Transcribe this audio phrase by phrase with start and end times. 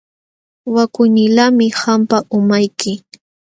[0.73, 2.91] Wakuynilaqmi qampa umayki.